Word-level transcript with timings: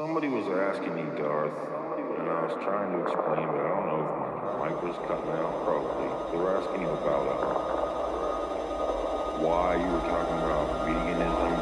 Somebody 0.00 0.28
was 0.28 0.46
asking 0.46 0.94
me, 0.94 1.02
Darth, 1.20 1.50
and 1.98 2.28
I 2.28 2.42
was 2.44 2.52
trying 2.64 2.92
to 2.92 3.00
explain, 3.02 3.48
but 3.50 3.62
I 3.64 3.68
don't 3.70 3.88
know 3.88 4.06
if 4.06 4.14
my 4.60 4.68
mic 4.70 4.82
was 4.82 4.94
cutting 5.08 5.30
out. 5.32 5.58
properly. 5.64 6.10
They 6.30 6.38
were 6.38 6.56
asking 6.56 6.82
you 6.82 6.92
about 6.94 7.26
uh, 7.26 7.54
why 9.34 9.74
you 9.76 9.90
were 9.90 10.02
talking 10.02 10.38
about 10.38 10.70
veganism 10.86 11.60